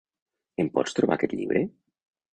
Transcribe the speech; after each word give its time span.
Em 0.63 0.71
pots 0.77 0.97
trobar 1.01 1.19
aquest 1.19 1.37
llibre? 1.43 1.65